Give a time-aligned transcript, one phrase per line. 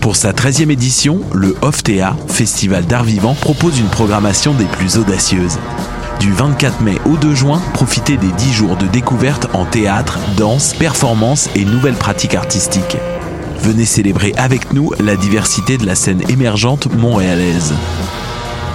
[0.00, 5.58] Pour sa 13e édition, le OFTEA, Festival d'art vivant, propose une programmation des plus audacieuses.
[6.20, 10.74] Du 24 mai au 2 juin, profitez des 10 jours de découverte en théâtre, danse,
[10.74, 12.96] performance et nouvelles pratiques artistiques.
[13.60, 17.72] Venez célébrer avec nous la diversité de la scène émergente montréalaise.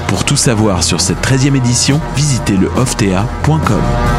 [0.08, 4.19] Pour tout savoir sur cette 13e édition, visitez le oftea.com.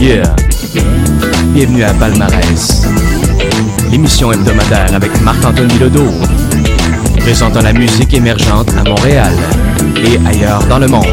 [0.00, 0.22] Yeah.
[1.54, 2.86] Bienvenue à Palmarès.
[3.90, 6.06] L'émission hebdomadaire avec Marc-Antoine Bilodeau.
[7.18, 9.32] Présentant la musique émergente à Montréal
[9.96, 11.06] et ailleurs dans le monde.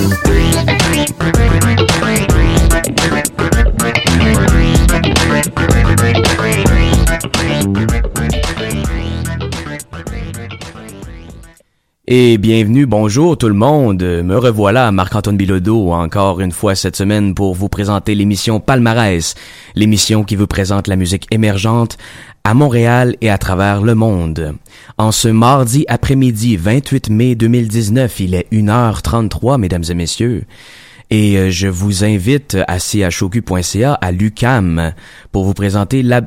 [12.12, 14.02] Et bienvenue, bonjour tout le monde.
[14.02, 19.36] Me revoilà, Marc-Antoine Bilodeau, encore une fois cette semaine pour vous présenter l'émission Palmarès,
[19.76, 22.00] l'émission qui vous présente la musique émergente
[22.44, 24.56] à Montréal et à travers le monde.
[24.98, 30.46] En ce mardi après-midi 28 mai 2019, il est 1h33, mesdames et messieurs.
[31.12, 34.94] Et euh, je vous invite à chocu.ca à l'UCAM
[35.32, 36.22] pour vous présenter la,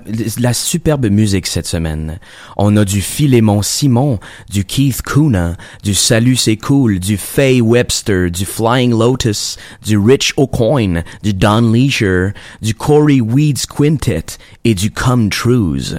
[0.53, 2.19] superbe musique cette semaine.
[2.57, 4.19] On a du Philémon Simon,
[4.51, 9.57] du Keith Kuna, du Salut c'est cool, du Faye Webster, du Flying Lotus,
[9.87, 15.95] du Rich O'Coin, du Don Leisure, du Corey Weeds Quintet et du Come Trues.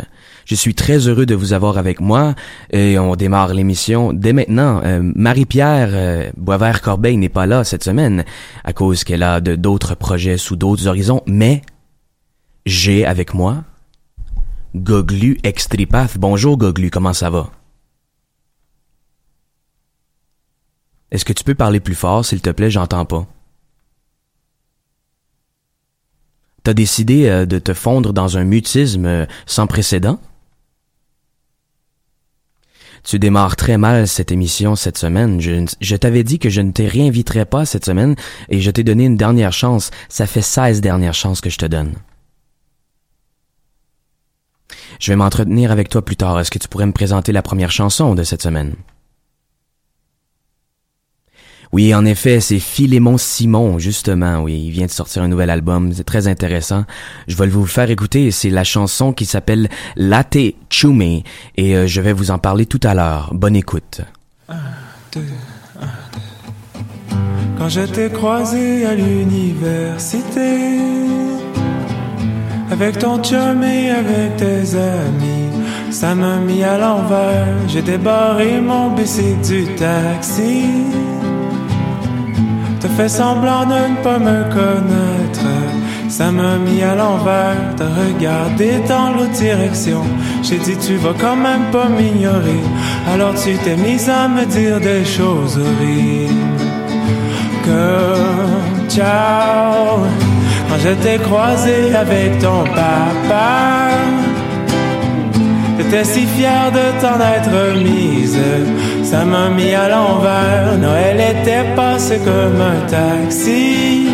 [0.46, 2.36] Je suis très heureux de vous avoir avec moi
[2.72, 4.82] et on démarre l'émission dès maintenant.
[4.84, 8.26] Euh, Marie-Pierre euh, Boisvert-Corbeil n'est pas là cette semaine
[8.64, 11.62] à cause qu'elle a d'autres projets sous d'autres horizons, mais
[12.66, 13.64] j'ai avec moi
[14.76, 16.18] Goglu Extripath.
[16.18, 17.52] Bonjour Goglu, comment ça va?
[21.12, 22.72] Est-ce que tu peux parler plus fort, s'il te plaît?
[22.72, 23.28] J'entends pas.
[26.64, 30.20] T'as décidé euh, de te fondre dans un mutisme euh, sans précédent?
[33.04, 35.42] Tu démarres très mal cette émission cette semaine.
[35.42, 38.16] Je, t'avais dit que je ne te réinviterais pas cette semaine
[38.50, 39.92] et je t'ai donné une dernière chance.
[40.10, 41.94] Ça fait 16 dernières chances que je te donne.
[45.00, 46.40] Je vais m'entretenir avec toi plus tard.
[46.40, 48.76] Est-ce que tu pourrais me présenter la première chanson de cette semaine?
[51.74, 54.44] Oui, en effet, c'est Philémon Simon, justement.
[54.44, 55.92] Oui, il vient de sortir un nouvel album.
[55.92, 56.86] C'est très intéressant.
[57.28, 58.30] Je vais vous le faire écouter.
[58.30, 60.38] C'est la chanson qui s'appelle Latte
[60.70, 61.02] Chume.
[61.02, 61.24] Et
[61.60, 63.32] euh, je vais vous en parler tout à l'heure.
[63.34, 64.02] Bonne écoute.
[64.50, 64.54] Un,
[65.14, 65.26] deux,
[65.82, 67.18] un, deux.
[67.58, 70.78] Quand je t'ai croisé à l'université,
[72.70, 75.50] avec ton chum et avec tes amis,
[75.90, 77.48] ça m'a mis à l'envers.
[77.68, 80.66] J'ai débarré mon bicycle du taxi.
[82.84, 85.48] T'as fait semblant de ne pas me connaître.
[86.10, 87.56] ça m'a mis à l'envers.
[87.78, 90.02] T'as regardé dans l'autre direction.
[90.42, 92.62] J'ai dit, tu vas quand même pas m'ignorer.
[93.14, 96.34] Alors tu t'es mise à me dire des choses horribles.
[97.64, 100.00] Comme ciao.
[100.68, 103.94] Quand je t'ai croisé avec ton papa.
[105.78, 108.38] J'étais si fier de t'en être mise,
[109.14, 110.76] ça m'a mis à l'envers.
[110.80, 114.08] Noël était passé comme un taxi.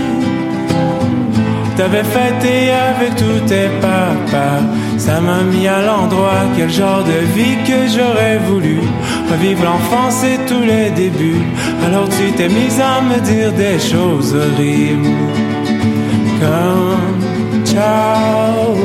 [1.78, 2.56] T'avais fêté
[2.90, 4.62] avec tous tes papas,
[4.98, 6.44] ça m'a mis à l'endroit.
[6.58, 8.80] Quel genre de vie que j'aurais voulu
[9.32, 11.46] revivre l'enfance et tous les débuts.
[11.86, 15.16] Alors tu t'es mise à me dire des choses horribles,
[16.42, 18.76] comme ciao.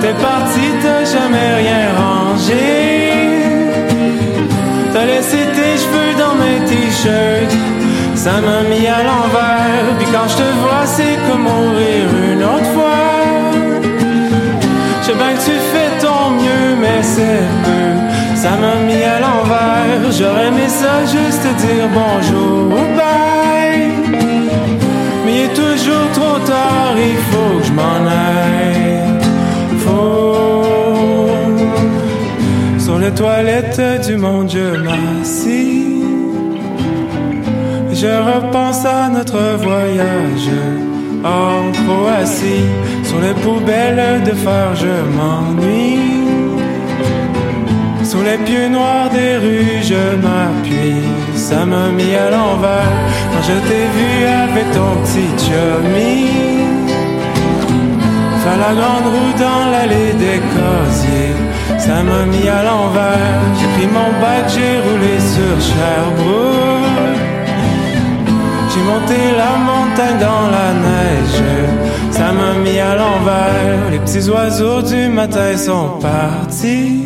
[0.00, 2.86] T'es parti, t'as jamais rien rangé.
[4.92, 7.56] T'as laissé tes cheveux dans mes t-shirts.
[8.14, 9.86] Ça m'a mis à l'envers.
[9.98, 13.06] Puis quand je te vois, c'est comme mourir une autre fois.
[15.00, 17.86] Je sais bien que tu fais ton mieux, mais c'est peu.
[18.34, 20.10] Ça m'a mis à l'envers.
[20.18, 23.90] J'aurais aimé ça juste te dire bonjour, bye.
[25.24, 28.95] Mais il est toujours trop tard, il faut que je m'en aille.
[33.14, 36.02] Toilettes du monde, je m'assis.
[37.92, 40.50] Je repense à notre voyage
[41.24, 42.66] en Croatie.
[43.04, 46.26] Sur les poubelles de phare, je m'ennuie.
[48.02, 51.02] Sur les pieux noirs des rues, je m'appuie.
[51.34, 52.92] Ça m'a mis à l'envers
[53.32, 54.12] quand je t'ai vu
[54.44, 56.26] avec ton petit chummy.
[58.42, 61.34] Faire la grande roue dans l'allée des casiers,
[61.86, 63.40] ça m'a mis à l'envers.
[63.58, 66.86] J'ai pris mon bac, j'ai roulé sur Sherbrooke.
[68.70, 71.42] J'ai monté la montagne dans la neige,
[72.10, 73.90] ça m'a mis à l'envers.
[73.92, 77.04] Les petits oiseaux du matin sont partis.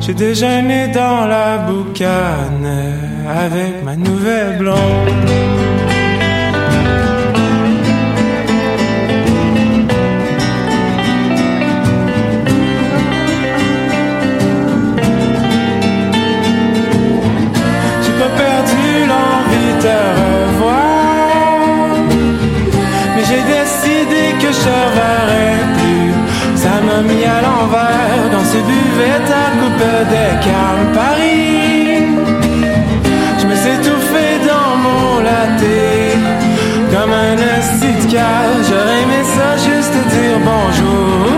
[0.00, 2.68] J'ai déjeuné dans la boucane
[3.44, 5.61] avec ma nouvelle blonde.
[28.52, 32.02] Ce buvette à coupe des calmes Paris.
[33.40, 35.76] Je me suis étouffé dans mon latte
[36.92, 38.10] comme un esti de
[38.68, 41.30] J'aurais aimé ça juste dire bonjour,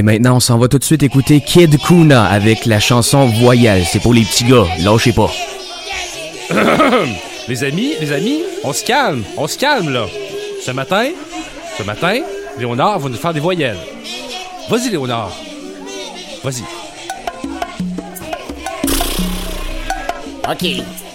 [0.00, 3.86] Et maintenant, on s'en va tout de suite écouter Kid Kuna avec la chanson Voyage.
[3.92, 5.30] C'est pour les petits gars, lâchez pas.
[7.48, 10.06] les amis, les amis, on se calme, on se calme là.
[10.64, 11.10] Ce matin,
[11.76, 12.18] ce matin,
[12.58, 13.76] Léonard va nous faire des voyelles.
[14.70, 15.36] Vas-y, Léonard.
[16.42, 16.62] Vas-y.
[20.50, 21.09] OK.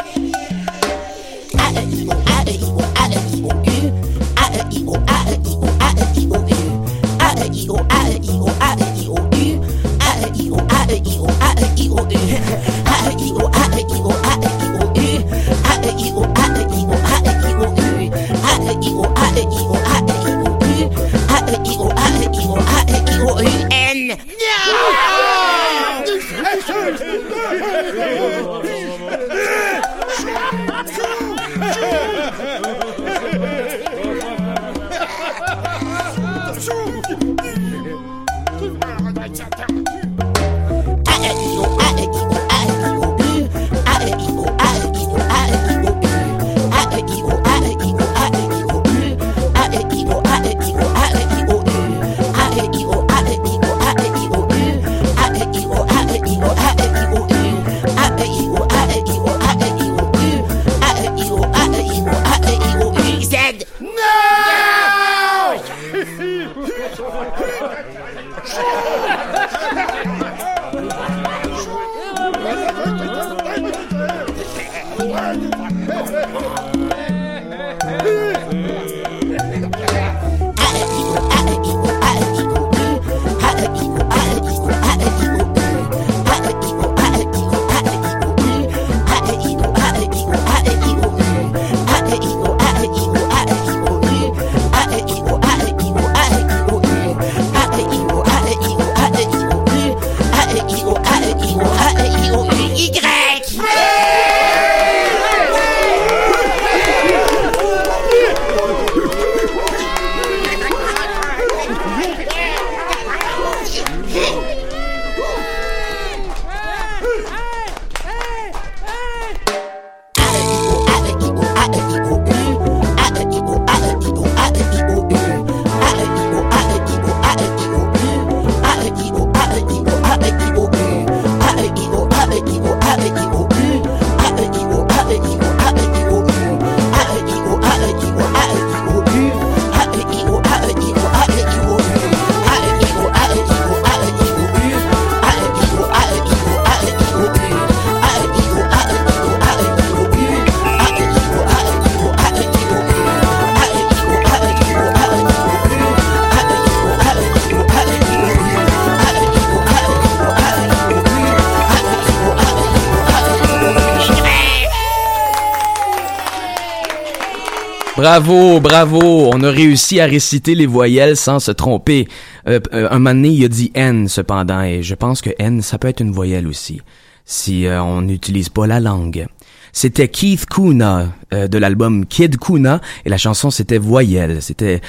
[168.06, 169.32] Bravo, bravo.
[169.34, 172.08] On a réussi à réciter les voyelles sans se tromper.
[172.48, 175.80] Euh, euh, un moment il a dit N cependant, et je pense que N, ça
[175.80, 176.82] peut être une voyelle aussi,
[177.26, 179.26] si euh, on n'utilise pas la langue.
[179.74, 184.40] C'était Keith Kuna euh, de l'album Kid Kuna, et la chanson c'était Voyelle.
[184.40, 184.82] C'était,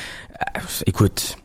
[0.56, 1.38] euh, écoute,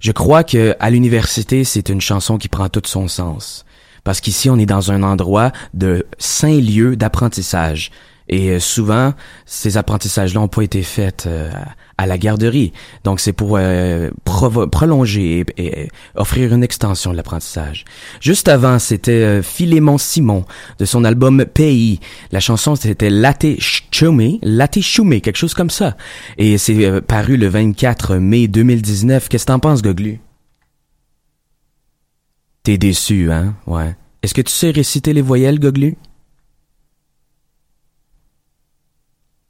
[0.00, 3.64] je crois que à l'université, c'est une chanson qui prend tout son sens.
[4.02, 7.92] Parce qu'ici, on est dans un endroit de saint lieu d'apprentissage.
[8.28, 9.14] Et euh, souvent,
[9.46, 11.50] ces apprentissages-là n'ont pas été faits euh,
[11.98, 12.72] à la garderie.
[13.04, 17.84] Donc, c'est pour euh, prolonger et, offrir une extension de l'apprentissage.
[18.20, 20.44] Juste avant, c'était euh, Simon
[20.78, 22.00] de son album Pays.
[22.30, 25.96] La chanson, c'était Latte Chumé, Latte Chumé, quelque chose comme ça.
[26.38, 29.28] Et c'est paru le 24 mai 2019.
[29.28, 30.20] Qu'est-ce que t'en penses, Goglu?
[32.62, 33.54] T'es déçu, hein?
[33.66, 33.96] Ouais.
[34.22, 35.96] Est-ce que tu sais réciter les voyelles, Goglu?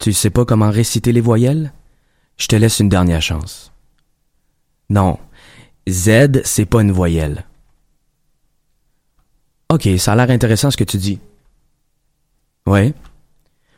[0.03, 1.73] Tu sais pas comment réciter les voyelles?
[2.37, 3.71] Je te laisse une dernière chance.
[4.91, 5.17] Non.
[5.89, 7.45] Z, c'est pas une voyelle.
[9.73, 11.21] Ok, ça a l'air intéressant ce que tu dis.
[12.67, 12.95] Ouais.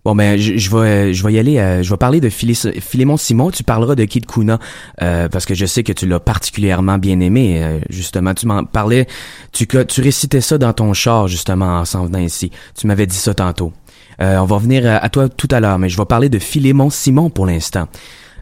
[0.02, 1.58] Bon ben, je, vais, y aller.
[1.58, 3.50] euh, je vais parler de Philé- Philémon Simon.
[3.50, 4.58] Tu parleras de Kid Kuna
[5.02, 7.62] euh, parce que je sais que tu l'as particulièrement bien aimé.
[7.62, 9.06] euh, justement, tu m'en parlais.
[9.52, 12.50] Tu, tu récitais ça dans ton char justement en s'en venant ici.
[12.74, 13.74] Tu m'avais dit ça tantôt.
[14.20, 16.38] Euh, on va revenir à, à toi tout à l'heure, mais je vais parler de
[16.38, 17.88] Philémon Simon pour l'instant.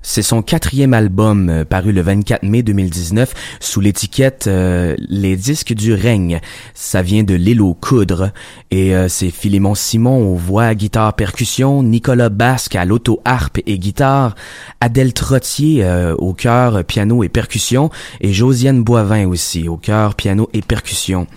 [0.02, 5.74] C'est son quatrième album euh, paru le 24 mai 2019 sous l'étiquette euh, Les disques
[5.74, 6.40] du règne.
[6.74, 8.32] Ça vient de l'île aux coudres
[8.72, 14.34] et euh, c'est Philémon Simon aux voix, guitare, percussion, Nicolas Basque à l'auto-harpe et guitare,
[14.80, 20.50] Adèle Trottier euh, au chœur, piano et percussion et Josiane Boivin aussi au chœur, piano
[20.52, 21.28] et percussion.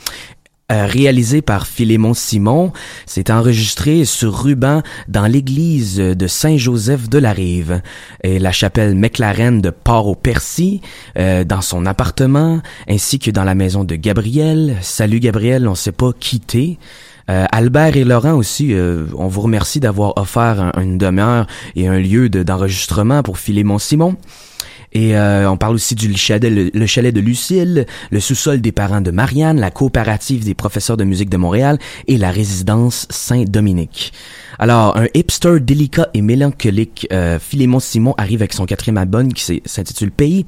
[0.72, 2.74] Euh, réalisé par Philémon Simon,
[3.06, 7.84] c'est enregistré sur ruban dans l'église de Saint-Joseph de la Rive
[8.24, 10.82] et la chapelle McLaren de Port-au-Percy,
[11.20, 14.78] euh, dans son appartement, ainsi que dans la maison de Gabriel.
[14.82, 16.80] Salut Gabriel, on s'est pas quitté.
[17.30, 18.74] Euh, Albert et Laurent aussi,
[19.16, 21.46] on vous remercie d'avoir offert un- une demeure
[21.76, 24.16] et un lieu de- d'enregistrement pour Philémon Simon.
[24.96, 28.72] Et euh, on parle aussi du chalet, le, le chalet de Lucille, le sous-sol des
[28.72, 34.14] parents de Marianne, la coopérative des professeurs de musique de Montréal et la résidence Saint-Dominique.
[34.58, 39.62] Alors, un hipster délicat et mélancolique, euh, Philémon Simon arrive avec son quatrième album qui
[39.66, 40.46] s'intitule Pays.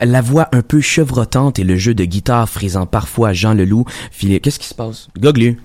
[0.00, 3.84] La voix un peu chevrotante et le jeu de guitare frisant parfois Jean Leloup.
[4.12, 4.38] Philé...
[4.38, 5.08] Qu'est-ce qui se passe?
[5.18, 5.58] Goglu.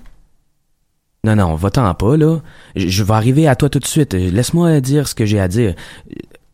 [1.22, 2.40] Non, non, va-t'en pas, là.
[2.74, 4.12] Je vais arriver à toi tout de suite.
[4.12, 5.74] Laisse-moi dire ce que j'ai à dire.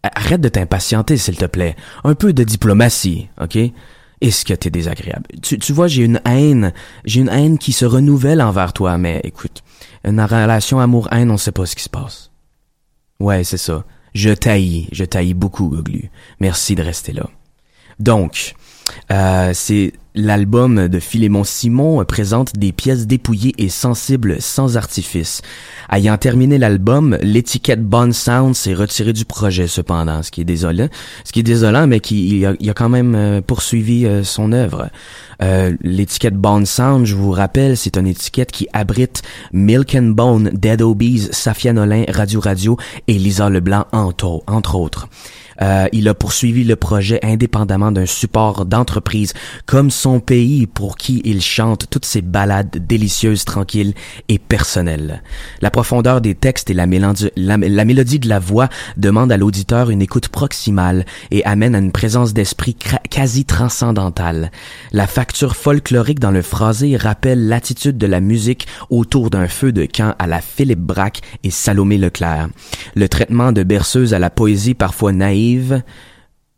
[0.02, 1.76] Arrête de t'impatienter, s'il te plaît.
[2.04, 3.58] Un peu de diplomatie, ok?
[4.20, 5.26] Est-ce que t'es désagréable?
[5.42, 6.72] Tu, tu vois, j'ai une haine.
[7.04, 9.62] J'ai une haine qui se renouvelle envers toi, mais écoute,
[10.04, 12.30] une relation amour-haine, on sait pas ce qui se passe.
[13.18, 13.84] Ouais, c'est ça.
[14.14, 14.88] Je taillis.
[14.92, 16.10] Je taillis beaucoup, Goglu.
[16.40, 17.28] Merci de rester là.
[17.98, 18.54] Donc,
[19.10, 25.42] euh, c'est l'album de Philémon Simon présente des pièces dépouillées et sensibles sans artifice.
[25.90, 30.88] Ayant terminé l'album, l'étiquette Bond Sound s'est retirée du projet cependant, ce qui est désolant,
[31.24, 34.90] ce qui est désolant, mais qui il a, quand même euh, poursuivi euh, son œuvre.
[35.42, 40.50] Euh, l'étiquette Bond Sound, je vous rappelle, c'est une étiquette qui abrite Milk and Bone,
[40.52, 42.76] Dead Obies, Safia Nolin, Radio Radio
[43.08, 45.08] et Lisa Leblanc entre, entre autres.
[45.62, 49.34] Euh, il a poursuivi le projet indépendamment d'un support d'entreprise
[49.66, 53.94] comme son pays pour qui il chante toutes ses ballades délicieuses, tranquilles
[54.28, 55.22] et personnelles.
[55.60, 60.28] La profondeur des textes et la, mélodie, de la voix demandent à l'auditeur une écoute
[60.28, 62.76] proximale et amène à une présence d'esprit
[63.10, 64.50] quasi transcendantale.
[64.92, 69.86] La facture folklorique dans le phrasé rappelle l'attitude de la musique autour d'un feu de
[69.86, 72.48] camp à la Philippe Braque et Salomé Leclerc.
[72.94, 75.49] Le traitement de berceuse à la poésie parfois naïve.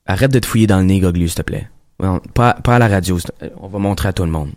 [0.06, 1.68] Arrête de te fouiller dans le nez, Goglu, s'il te plaît.
[2.02, 3.18] Non, pas, à la radio,
[3.58, 4.50] on va montrer à tout le monde.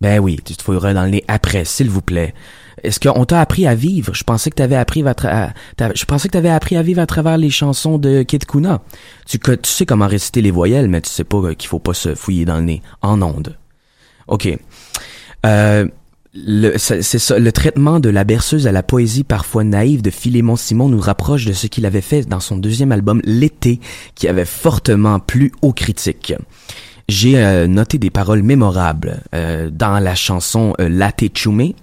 [0.00, 2.34] Ben oui, tu te fouilleras dans le nez après, s'il vous plaît.
[2.82, 4.12] Est-ce qu'on t'a appris à vivre?
[4.14, 5.54] Je pensais que t'avais appris à,
[6.54, 8.82] appris à vivre à travers les chansons de Kid Kuna.
[9.26, 12.44] Tu, sais comment réciter les voyelles, mais tu sais pas qu'il faut pas se fouiller
[12.44, 12.82] dans le nez.
[13.00, 13.56] En onde.
[14.28, 14.48] OK.
[15.46, 15.88] Euh,
[16.36, 20.56] le, c'est ça, le traitement de la berceuse à la poésie parfois naïve de Philémon
[20.56, 23.80] Simon nous rapproche de ce qu'il avait fait dans son deuxième album L'été,
[24.14, 26.34] qui avait fortement plu aux critiques.
[27.08, 31.76] J'ai euh, noté des paroles mémorables euh, dans la chanson euh, Latte Chumé.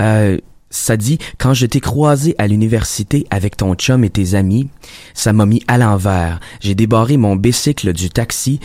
[0.00, 0.38] Euh,
[0.70, 4.68] ça dit quand je t'ai croisé à l'université avec ton chum et tes amis,
[5.14, 6.40] ça m'a mis à l'envers.
[6.60, 8.60] J'ai débarré mon bicycle du taxi.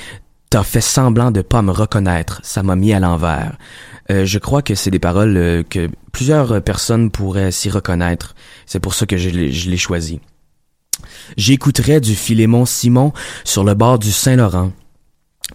[0.49, 2.39] T'as fait semblant de pas me reconnaître.
[2.43, 3.57] Ça m'a mis à l'envers.
[4.09, 8.35] Euh, je crois que c'est des paroles euh, que plusieurs personnes pourraient s'y reconnaître.
[8.65, 10.19] C'est pour ça que je l'ai choisi.
[11.35, 14.71] J'écouterais du Philémon Simon sur le bord du Saint-Laurent,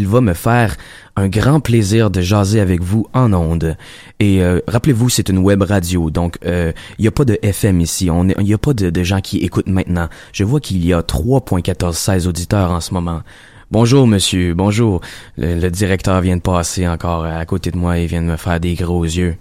[0.06, 0.76] va, me, faire
[1.16, 3.76] un grand plaisir de jaser avec vous en ondes.
[4.20, 8.06] Et euh, rappelez-vous, c'est une web radio, donc il n'y a pas de FM ici,
[8.06, 10.09] il n'y a pas de, de gens qui écoutent maintenant.
[10.33, 13.22] Je vois qu'il y a 3.14-16 auditeurs en ce moment.
[13.72, 14.52] Bonjour, monsieur.
[14.52, 15.00] Bonjour.
[15.37, 18.59] Le, directeur vient de passer encore à côté de moi et vient de me faire
[18.59, 19.37] des gros yeux.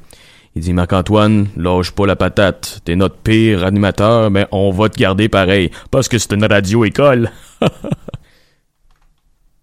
[0.55, 2.81] Il dit, Marc-Antoine, lâche pas la patate.
[2.85, 7.31] T'es notre pire animateur, mais on va te garder pareil, parce que c'est une radio-école.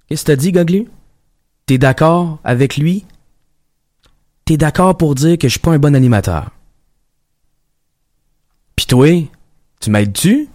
[0.08, 0.88] Qu'est-ce que t'as dit, Goglu?
[1.66, 3.04] T'es d'accord avec lui?
[4.46, 6.50] T'es d'accord pour dire que je suis pas un bon animateur?
[8.74, 9.06] Pis toi,
[9.80, 10.48] tu m'aides-tu?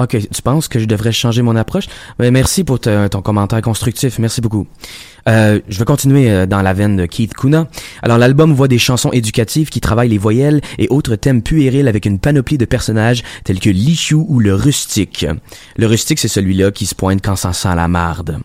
[0.00, 1.84] Ok, tu penses que je devrais changer mon approche?
[2.18, 4.66] Mais merci pour ton commentaire constructif, merci beaucoup.
[5.28, 7.68] Euh, je vais continuer euh, dans la veine de Keith Kuna.
[8.02, 12.06] Alors l'album voit des chansons éducatives qui travaillent les voyelles et autres thèmes puérils avec
[12.06, 15.26] une panoplie de personnages tels que l'Ichou ou le rustique.
[15.76, 18.40] Le rustique, c'est celui-là qui se pointe quand ça sent la marde.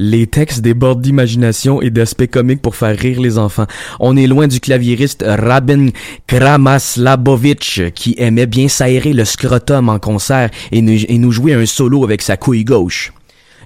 [0.00, 3.66] Les textes débordent d'imagination et d'aspects comiques pour faire rire les enfants.
[3.98, 5.88] On est loin du claviériste Rabin
[6.28, 11.66] Kramaslabovitch qui aimait bien s'aérer le scrotum en concert et nous, et nous jouer un
[11.66, 13.12] solo avec sa couille gauche.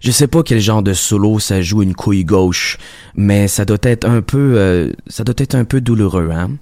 [0.00, 2.78] Je sais pas quel genre de solo ça joue une couille gauche,
[3.14, 6.52] mais ça doit être un peu, euh, ça doit être un peu douloureux, hein,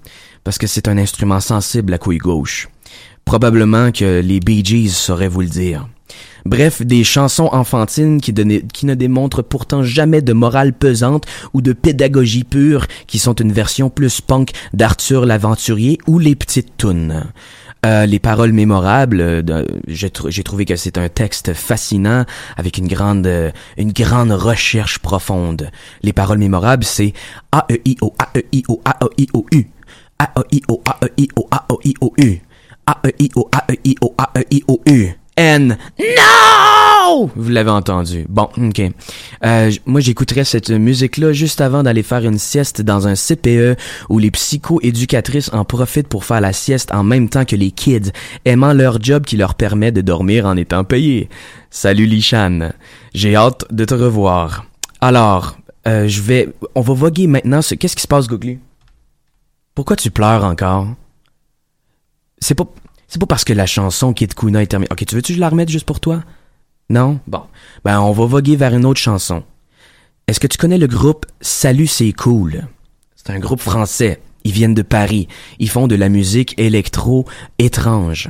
[0.43, 2.69] parce que c'est un instrument sensible la couille gauche.
[3.25, 5.87] Probablement que les Bee Gees sauraient vous le dire.
[6.45, 12.45] Bref, des chansons enfantines qui, ne démontrent pourtant jamais de morale pesante ou de pédagogie
[12.45, 17.25] pure, qui sont une version plus punk d'Arthur l'Aventurier ou Les Petites Tounes.
[17.87, 22.27] Euh, les paroles mémorables, euh, j'ai, tr trouvé que c'est un texte fascinant
[22.59, 25.71] avec une grande, euh, une grande recherche profonde.
[26.03, 27.15] Les paroles mémorables, c'est
[27.53, 29.65] A E I O A E I O A E I O U
[30.19, 32.41] A E I O A E I O A E I O U
[32.87, 35.79] A E I O A E I O A E I O U N.
[35.99, 37.31] No!
[37.35, 38.27] Vous l'avez entendu.
[38.29, 38.83] Bon, ok.
[39.43, 44.19] Euh, moi, j'écouterais cette musique-là juste avant d'aller faire une sieste dans un CPE où
[44.19, 48.13] les psycho-éducatrices en profitent pour faire la sieste en même temps que les kids,
[48.45, 51.31] aimant leur job qui leur permet de dormir en étant payés.
[51.71, 52.73] Salut Lishan.
[53.15, 54.67] J'ai hâte de te revoir.
[55.01, 55.57] Alors,
[55.89, 56.51] euh, je vais...
[56.75, 57.61] On va voguer maintenant.
[57.61, 58.59] Qu'est-ce qui se passe, Googly?
[59.75, 60.89] Pourquoi tu pleures encore?
[62.41, 62.67] C'est pas...
[63.11, 64.89] C'est pas parce que la chanson Kid Kuna est terminée.
[64.93, 66.23] Ok, tu veux-tu que je la remette juste pour toi?
[66.89, 67.19] Non?
[67.27, 67.43] Bon.
[67.85, 69.43] Ben, on va voguer vers une autre chanson.
[70.29, 72.69] Est-ce que tu connais le groupe Salut c'est cool?
[73.17, 74.23] C'est un groupe français.
[74.45, 75.27] Ils viennent de Paris.
[75.59, 77.27] Ils font de la musique électro
[77.59, 78.29] étrange.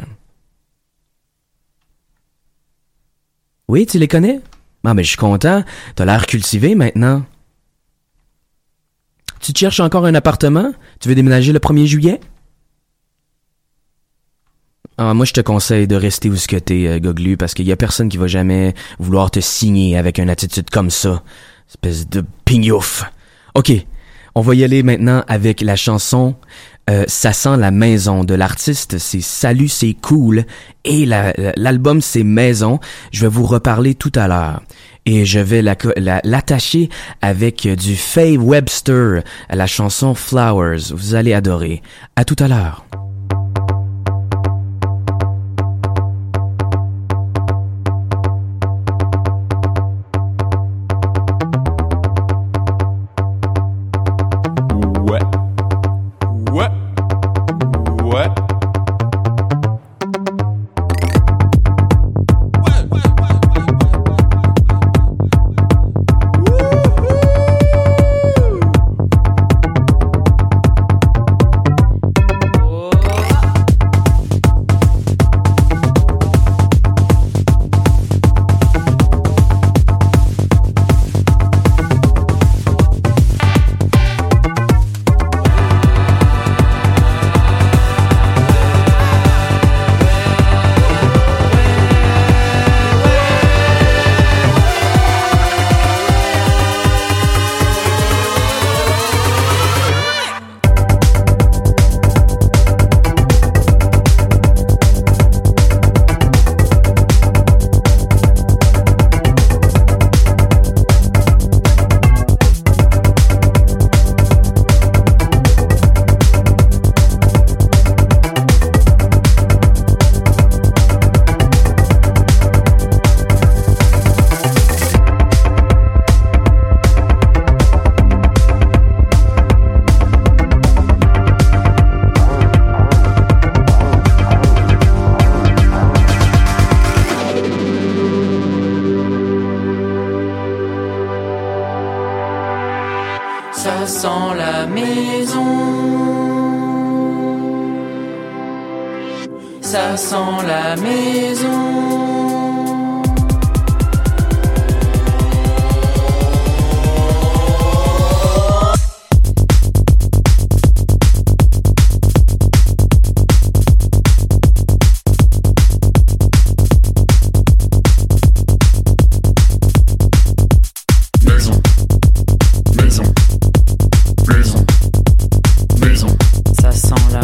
[3.68, 4.40] Oui, tu les connais?
[4.82, 5.62] Ah, mais je suis content.
[5.94, 7.26] T'as l'air cultivé maintenant.
[9.40, 10.72] Tu cherches encore un appartement?
[11.00, 12.20] Tu veux déménager le 1er juillet?
[15.02, 17.66] Ah, moi, je te conseille de rester où ce que t'es, euh, Goglu, parce qu'il
[17.66, 21.22] y a personne qui va jamais vouloir te signer avec une attitude comme ça.
[21.70, 23.04] Espèce de pignouf.
[23.54, 23.72] Ok,
[24.34, 26.36] On va y aller maintenant avec la chanson
[26.90, 30.44] euh, Ça sent la maison de l'artiste, c'est Salut, c'est cool.
[30.84, 32.78] Et la- l'album, c'est Maison.
[33.10, 34.60] Je vais vous reparler tout à l'heure.
[35.06, 36.90] Et je vais la- la- l'attacher
[37.22, 40.92] avec du Faye Webster, la chanson Flowers.
[40.92, 41.80] Vous allez adorer.
[42.16, 42.84] À tout à l'heure.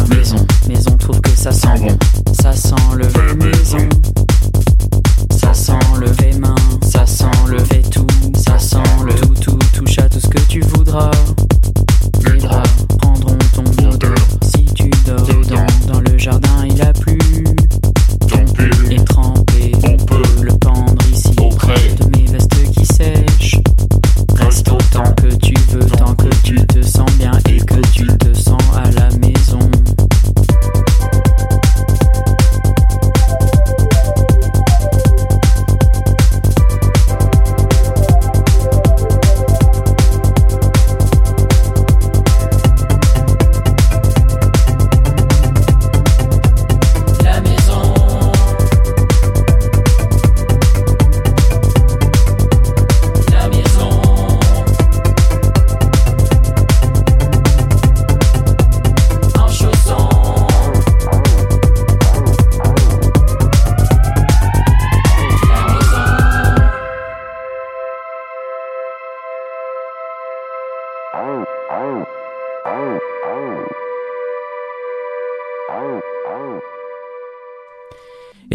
[0.09, 0.56] Maison.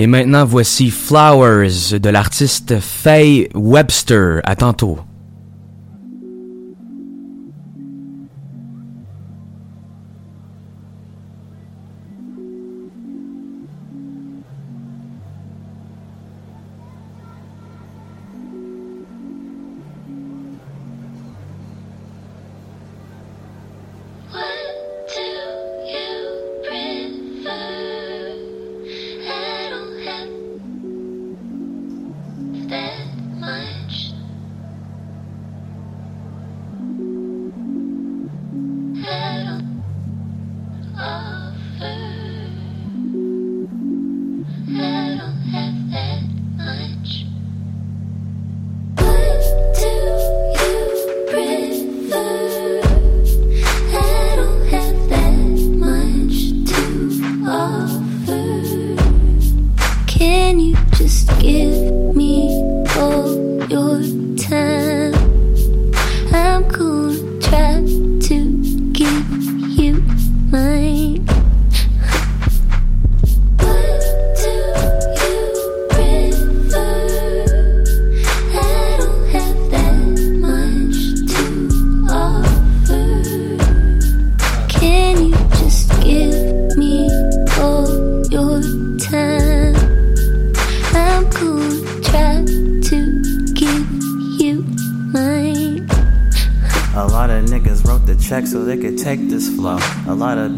[0.02, 4.40] Et maintenant, voici Flowers de l'artiste Faye Webster.
[4.42, 4.98] À tantôt.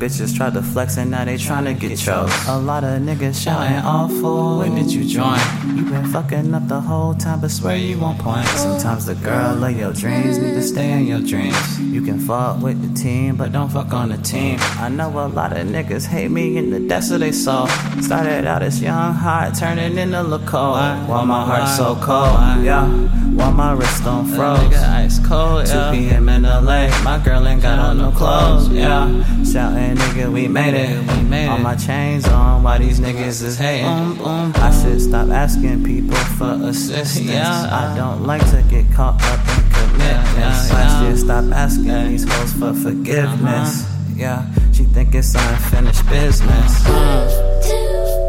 [0.04, 2.30] Bitches tried to flex and now they tryna get chose.
[2.46, 4.58] A lot of niggas shouting awful.
[4.58, 5.38] When did you join?
[5.74, 8.46] You been fucking up the whole time, but swear you won't point.
[8.48, 11.80] Sometimes the girl of your dreams need to stay in your dreams.
[11.80, 14.58] You can fuck with the team, but don't fuck on the team.
[14.78, 17.66] I know a lot of niggas hate me in the depths of their soul.
[18.02, 20.76] Started out as young heart, turning into look cold.
[21.08, 22.86] While my heart so cold, yeah.
[23.34, 24.74] While my wrist on froze.
[24.74, 26.28] Ice cold, 2 p.m.
[26.28, 26.88] in LA.
[27.02, 29.08] My girl ain't got on no clothes, yeah.
[29.54, 30.98] Shouting, nigga, we made it.
[31.12, 33.86] We made All my chains on, why these niggas is hating?
[33.86, 37.30] I should stop asking people for assistance.
[37.30, 40.72] I don't like to get caught up in commitments.
[40.72, 43.84] I should stop asking these hoes for forgiveness.
[43.84, 44.14] Uh-huh.
[44.16, 48.23] Yeah, she think it's unfinished business.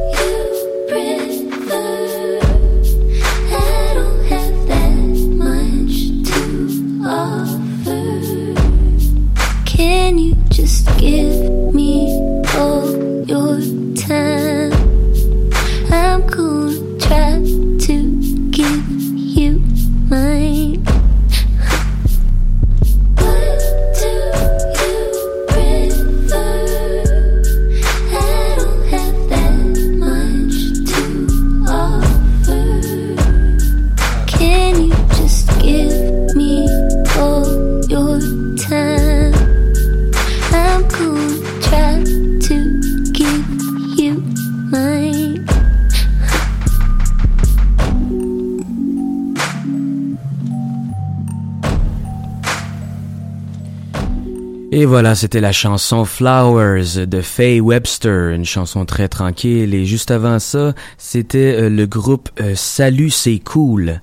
[54.96, 59.74] Voilà, c'était la chanson Flowers de Faye Webster, une chanson très tranquille.
[59.74, 64.00] Et juste avant ça, c'était euh, le groupe euh, Salut c'est cool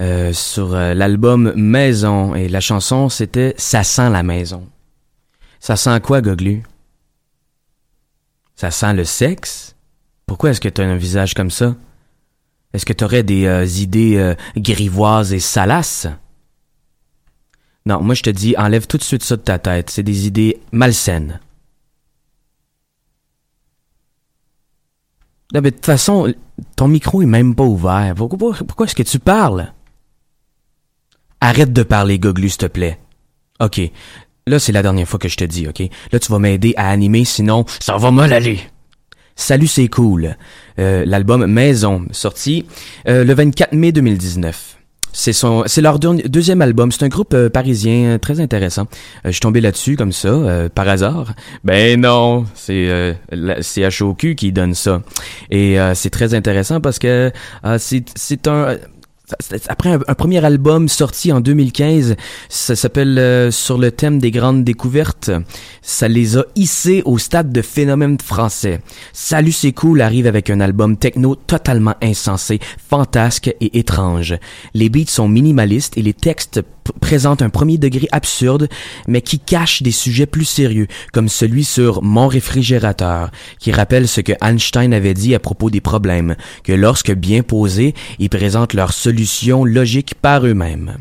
[0.00, 2.34] euh, sur l'album Maison.
[2.34, 4.66] Et la chanson, c'était Ça sent la maison.
[5.60, 6.62] Ça sent quoi, Goglu?
[8.56, 9.76] Ça sent le sexe?
[10.24, 11.74] Pourquoi est-ce que tu as un visage comme ça?
[12.72, 16.06] Est-ce que tu aurais des idées grivoises et salaces?
[17.86, 19.90] Non, moi je te dis, enlève tout de suite ça de ta tête.
[19.90, 21.40] C'est des idées malsaines.
[25.52, 26.32] De toute façon,
[26.76, 28.14] ton micro est même pas ouvert.
[28.16, 29.72] Pourquoi, pourquoi est-ce que tu parles?
[31.40, 32.98] Arrête de parler, Goglu, s'il te plaît.
[33.60, 33.80] Ok.
[34.46, 35.82] Là, c'est la dernière fois que je te dis, ok?
[36.10, 38.60] Là, tu vas m'aider à animer, sinon, ça va mal aller.
[39.36, 40.36] Salut, c'est cool.
[40.78, 42.66] Euh, L'album Maison, sorti
[43.08, 44.78] euh, le 24 mai 2019.
[45.12, 46.90] C'est son, c'est leur deux- deuxième album.
[46.90, 48.82] C'est un groupe euh, parisien euh, très intéressant.
[48.82, 48.86] Euh,
[49.26, 51.34] je suis tombé là-dessus comme ça, par hasard.
[51.64, 55.02] Ben non, c'est la CHOQ qui donne ça.
[55.50, 57.30] Et c'est très intéressant parce que
[57.78, 58.80] c'est, c'est un c'est-
[59.68, 62.16] après un, premier album sorti en 2015,
[62.48, 65.30] ça s'appelle euh, Sur le thème des grandes découvertes.
[65.82, 68.80] Ça les a hissés au stade de phénomène français.
[69.12, 74.34] Salut c'est cool arrive avec un album techno totalement insensé, fantasque et étrange.
[74.74, 76.62] Les beats sont minimalistes et les textes
[77.00, 78.68] présentent un premier degré absurde,
[79.06, 84.20] mais qui cache des sujets plus sérieux, comme celui sur Mon réfrigérateur, qui rappelle ce
[84.20, 88.92] que Einstein avait dit à propos des problèmes, que lorsque bien posés, ils présentent leurs
[90.14, 90.96] par eux-mêmes.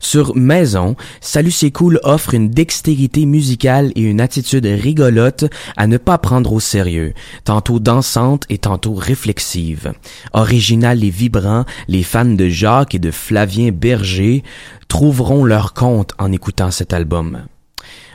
[0.00, 1.70] Sur Maison, Salut c'est
[2.04, 5.44] offre une dextérité musicale et une attitude rigolote
[5.76, 9.92] à ne pas prendre au sérieux, tantôt dansante et tantôt réflexive.
[10.32, 14.42] Original et vibrant, les fans de Jacques et de Flavien Berger
[14.88, 17.46] trouveront leur compte en écoutant cet album.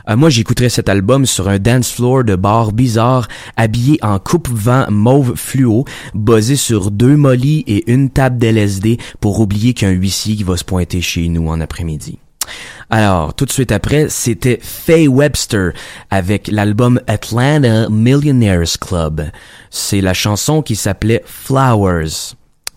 [0.10, 4.86] Euh, moi, j'écouterais cet album sur un dance floor de bar bizarre, habillé en coupe-vent
[4.90, 10.44] mauve fluo, basé sur deux mollies et une table d'LSD pour oublier qu'un huissier qui
[10.44, 12.20] va se pointer chez nous en après-midi.
[12.90, 15.72] Alors, tout de suite après, c'était Faye Webster
[16.10, 19.30] avec l'album Atlanta Millionaires Club.
[19.70, 22.36] C'est la chanson qui s'appelait Flowers.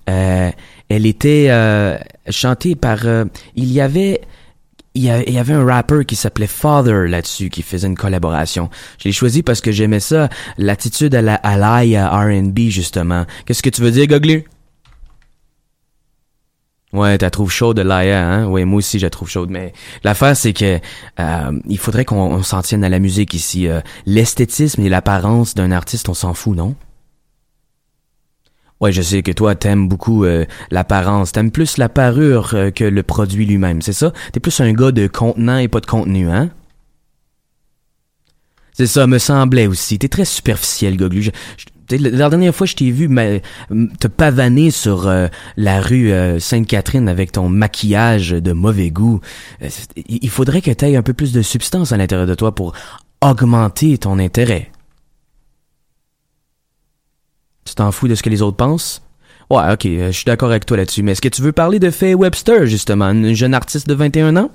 [0.08, 0.50] Euh,
[0.88, 1.96] elle était euh,
[2.30, 3.00] chantée par...
[3.56, 4.20] il y avait...
[4.94, 8.70] Il y, y avait un rapper qui s'appelait Father là-dessus qui faisait une collaboration.
[8.98, 13.26] Je l'ai choisi parce que j'aimais ça, l'attitude à la à R&B justement.
[13.44, 14.44] Qu'est-ce que tu veux dire, Goglu?
[16.94, 18.46] Ouais, t'as trouvé chaude Laia, hein?
[18.46, 19.50] Ouais, moi aussi, je la trouve chaude.
[19.50, 19.72] Mais
[20.04, 20.78] l'affaire, c'est que
[21.18, 23.66] euh, il faudrait qu'on on s'en tienne à la musique ici.
[23.66, 26.76] Euh, L'esthétisme et l'apparence d'un artiste, on s'en fout, non?
[28.80, 31.32] Ouais, je sais que toi, t'aimes beaucoup euh, l'apparence.
[31.32, 34.12] T'aimes plus la parure euh, que le produit lui-même, c'est ça?
[34.32, 36.50] T'es plus un gars de contenant et pas de contenu, hein?
[38.72, 39.98] C'est ça, me semblait aussi.
[39.98, 41.22] T'es très superficiel, Goglu.
[41.22, 41.30] Je-
[41.90, 43.08] la dernière fois je t'ai vu
[44.00, 46.10] te pavaner sur euh, la rue
[46.40, 49.20] Sainte-Catherine avec ton maquillage de mauvais goût,
[50.08, 52.72] il faudrait que tu aies un peu plus de substance à l'intérieur de toi pour
[53.20, 54.70] augmenter ton intérêt.
[57.64, 59.02] Tu t'en fous de ce que les autres pensent?
[59.50, 61.78] Ouais, ok, euh, je suis d'accord avec toi là-dessus, mais est-ce que tu veux parler
[61.78, 64.50] de Faye Webster, justement, une jeune artiste de 21 ans?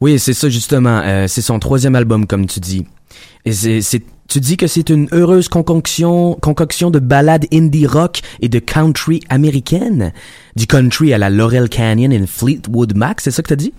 [0.00, 1.00] Oui, c'est ça justement.
[1.04, 2.84] euh, c'est son troisième album, comme tu dis.
[3.44, 8.48] Et c'est, tu dis que c'est une heureuse concoction, concoction de ballades indie rock et
[8.48, 10.12] de country américaine?
[10.56, 13.72] Du country à la Laurel Canyon et Fleetwood Mac, c'est ça que t'as dit?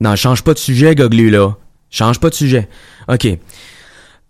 [0.00, 1.56] Non, change pas de sujet, Goglu, là.
[1.90, 2.68] Change pas de sujet.
[3.08, 3.38] OK.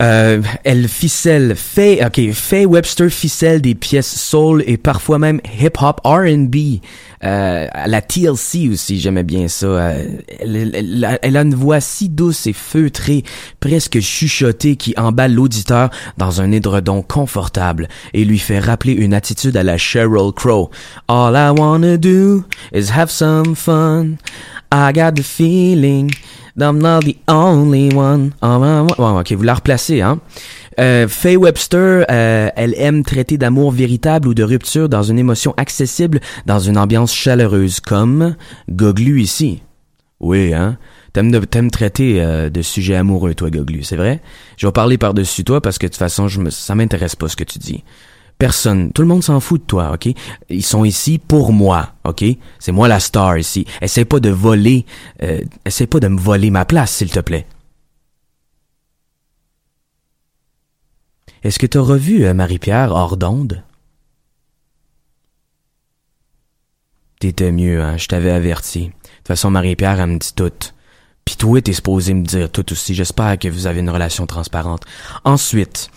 [0.02, 6.00] Euh, elle ficelle, Faye, ok, Faye Webster ficelle des pièces soul et parfois même hip-hop
[6.04, 6.80] R&B.
[7.22, 9.66] Euh, la TLC aussi, j'aimais bien ça.
[9.66, 10.04] Euh,
[10.40, 13.22] elle, elle a une voix si douce et feutrée,
[13.60, 19.56] presque chuchotée, qui emballe l'auditeur dans un édredon confortable et lui fait rappeler une attitude
[19.56, 20.70] à la Sheryl Crow.
[21.06, 22.42] All I wanna do
[22.74, 24.16] is have some fun.
[24.74, 26.10] I got the feeling
[26.56, 28.32] that I'm not the only one.
[28.42, 30.18] Ah, ouais, ouais, ok, vous la replacez, hein.
[30.80, 35.54] Euh, Faye Webster, euh, elle aime traiter d'amour véritable ou de rupture dans une émotion
[35.56, 38.34] accessible, dans une ambiance chaleureuse, comme
[38.68, 39.62] Goglu ici.
[40.18, 40.76] Oui, hein.
[41.12, 44.20] T'aimes traiter euh, de sujets amoureux, toi, Goglu, c'est vrai?
[44.56, 47.28] Je vais parler par-dessus toi parce que de toute façon, je me, ça m'intéresse pas
[47.28, 47.84] ce que tu dis.
[48.38, 50.08] Personne, tout le monde s'en fout de toi, ok?
[50.50, 52.24] Ils sont ici pour moi, ok?
[52.58, 53.64] C'est moi la star ici.
[53.80, 54.84] Essaie pas de voler,
[55.22, 57.46] euh, essaie pas de me voler ma place, s'il te plaît.
[61.44, 63.62] Est-ce que t'as revu euh, Marie-Pierre hors d'onde?
[67.20, 67.96] T'étais mieux, hein?
[67.96, 68.86] Je t'avais averti.
[68.86, 70.73] De toute façon, Marie-Pierre, elle me dit tout.
[71.24, 72.94] Pis toi, t'es supposé me dire tout aussi.
[72.94, 74.82] J'espère que vous avez une relation transparente.
[75.24, 75.88] Ensuite,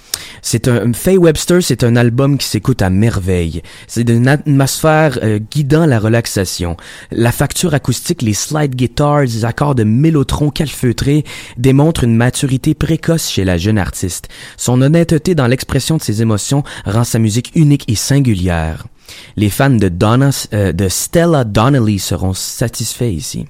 [0.42, 3.62] c'est un Faye Webster, c'est un album qui s'écoute à merveille.
[3.88, 6.78] C'est une atmosphère euh, guidant la relaxation.
[7.12, 11.26] La facture acoustique, les slide guitars, les accords de mélotron calfeutrés
[11.58, 14.30] démontrent une maturité précoce chez la jeune artiste.
[14.56, 18.88] Son honnêteté dans l'expression de ses émotions rend sa musique unique et singulière.
[19.36, 23.46] Les fans de Donna, euh, de Stella Donnelly seront satisfaits ici.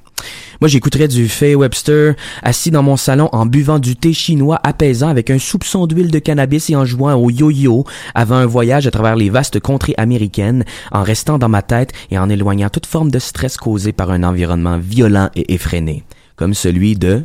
[0.60, 5.08] Moi, j'écouterais du Faye Webster assis dans mon salon en buvant du thé chinois apaisant
[5.08, 8.92] avec un soupçon d'huile de cannabis et en jouant au yo-yo avant un voyage à
[8.92, 13.12] travers les vastes contrées américaines, en restant dans ma tête et en éloignant toute forme
[13.12, 16.04] de stress causé par un environnement violent et effréné,
[16.36, 17.24] comme celui de...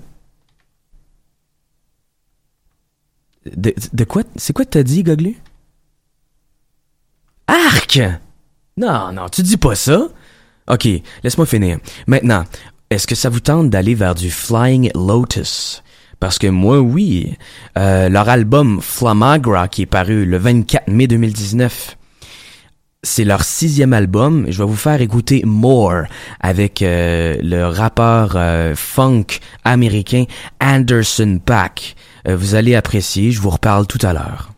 [3.56, 4.22] De, de quoi?
[4.36, 5.36] C'est quoi t'as dit, Goglu?
[7.48, 7.98] Arc!
[8.76, 10.08] Non, non, tu dis pas ça?
[10.68, 10.86] Ok,
[11.24, 11.78] laisse-moi finir.
[12.06, 12.44] Maintenant,
[12.92, 15.82] est-ce que ça vous tente d'aller vers du Flying Lotus?
[16.20, 17.36] Parce que moi, oui.
[17.78, 21.96] Euh, leur album Flamagra, qui est paru le 24 mai 2019,
[23.02, 24.46] c'est leur sixième album.
[24.48, 26.04] Je vais vous faire écouter More
[26.40, 29.26] avec euh, le rappeur euh, funk
[29.64, 30.24] américain
[30.60, 31.96] Anderson Paak.
[32.28, 34.52] Euh, vous allez apprécier, je vous reparle tout à l'heure.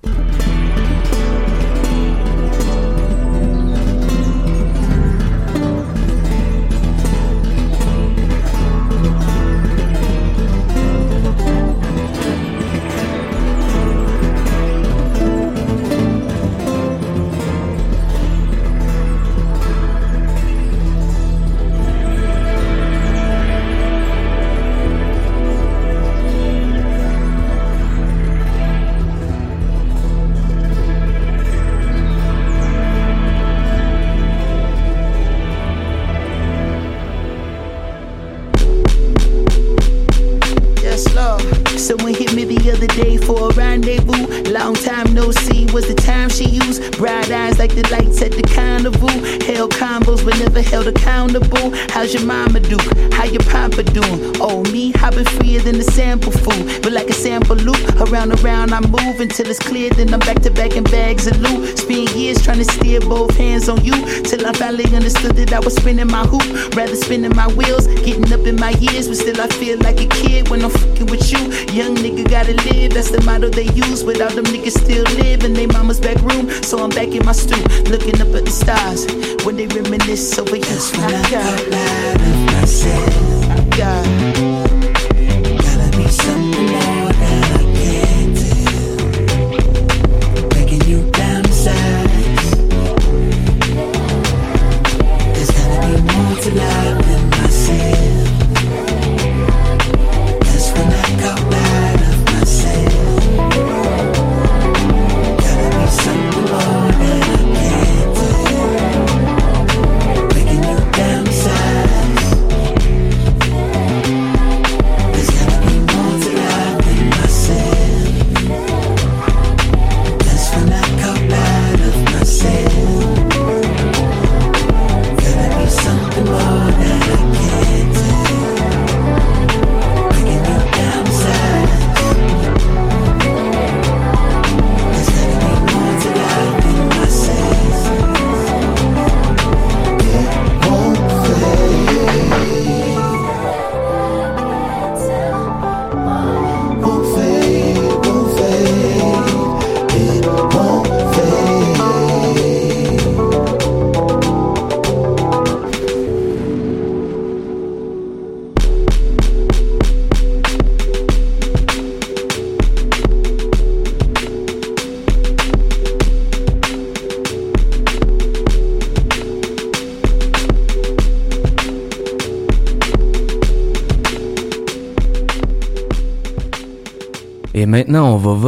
[64.34, 66.42] Till I finally understood that I was spinning my hoop.
[66.74, 69.06] Rather spinning my wheels, getting up in my years.
[69.06, 71.38] But still I feel like a kid when I'm fucking with you.
[71.72, 74.02] Young nigga gotta live, that's the motto they use.
[74.02, 76.50] Without them niggas still live in they mama's back room.
[76.64, 79.06] So I'm back in my stoop, looking up at the stars.
[79.46, 80.64] When they reminisce over you.
[80.66, 83.50] I got loud of myself.
[83.50, 84.53] I got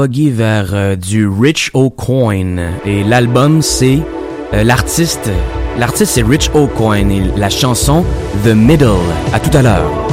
[0.07, 2.73] vers euh, du Rich O'Coin.
[2.85, 3.99] Et l'album, c'est
[4.55, 5.31] euh, l'artiste.
[5.79, 8.05] L'artiste, c'est Rich O'Coin et la chanson
[8.45, 8.87] The Middle.
[9.33, 10.06] À tout à l'heure.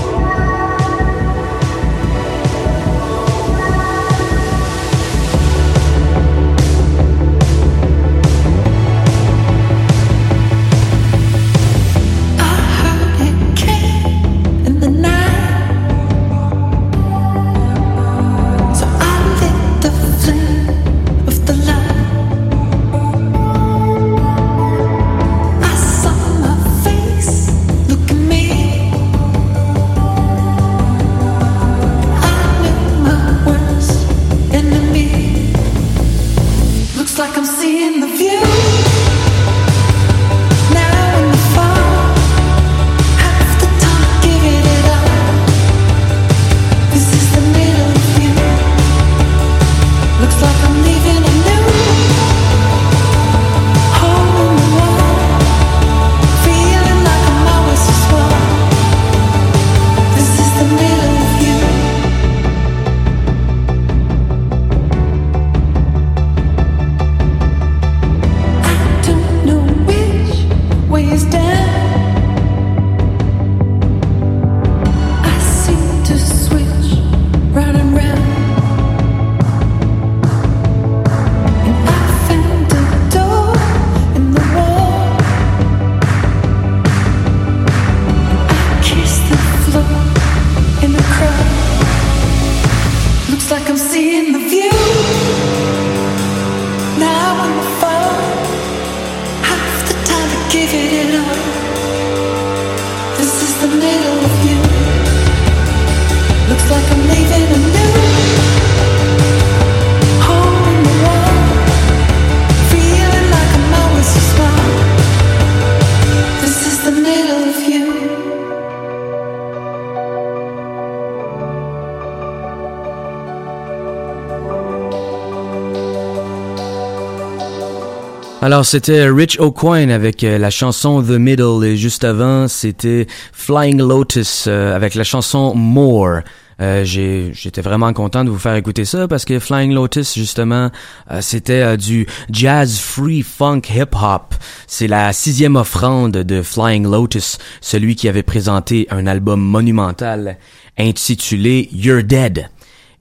[128.44, 133.78] Alors, c'était Rich O'Coin avec euh, la chanson The Middle et juste avant, c'était Flying
[133.78, 136.24] Lotus euh, avec la chanson More.
[136.60, 140.72] Euh, J'étais vraiment content de vous faire écouter ça parce que Flying Lotus, justement,
[141.10, 144.36] euh, c'était euh, du jazz free funk hip hop.
[144.68, 150.38] C'est la sixième offrande de Flying Lotus, celui qui avait présenté un album monumental
[150.78, 152.50] intitulé You're Dead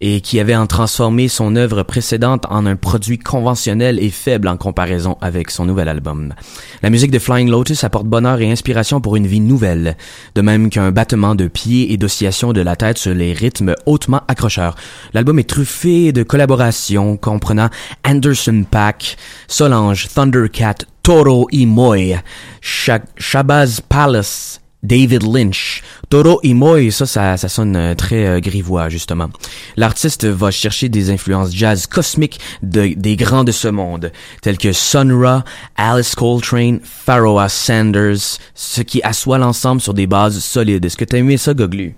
[0.04, 4.56] et qui avait en transformé son œuvre précédente en un produit conventionnel et faible en
[4.56, 6.34] comparaison avec son nouvel album.
[6.82, 9.96] La musique de Flying Lotus apporte bonheur et inspiration pour une vie nouvelle,
[10.34, 14.22] de même qu'un battement de pieds et d'oscillation de la tête sur les rythmes hautement
[14.26, 14.74] accrocheurs.
[15.14, 17.70] L'album est truffé de collaborations comprenant
[18.04, 22.16] Anderson Paak, Solange, Thundercat, Toro y Moy,
[22.60, 25.80] Sha- Shabazz Palace, David Lynch.
[26.12, 29.30] Toro Moy, ça, ça, ça sonne euh, très euh, grivois, justement.
[29.78, 34.72] L'artiste va chercher des influences jazz cosmiques de- des grands de ce monde, tels que
[34.72, 35.42] Sun Ra,
[35.74, 40.84] Alice Coltrane, Pharoah Sanders, ce qui assoit l'ensemble sur des bases solides.
[40.84, 41.96] Est-ce que t'as aimé ça, Goglu?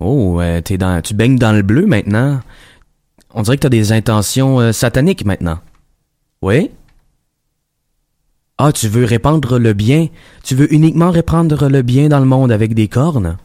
[0.00, 2.40] Oh, euh, t'es dans, tu baignes dans le bleu maintenant.
[3.34, 5.58] On dirait que t'as des intentions sataniques maintenant.
[6.40, 6.70] Oui?
[8.60, 10.08] Ah, tu veux répandre le bien?
[10.42, 13.36] Tu veux uniquement répandre le bien dans le monde avec des cornes?